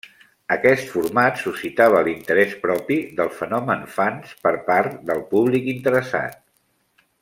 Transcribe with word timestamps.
Aquest 0.53 0.87
format 0.93 1.37
suscitava 1.41 1.99
l'interès 2.07 2.57
propi 2.65 2.99
del 3.21 3.31
fenomen 3.43 3.87
fans 3.99 4.35
per 4.47 4.57
part 4.71 4.99
del 5.13 5.27
públic 5.35 5.73
interessat. 5.79 6.45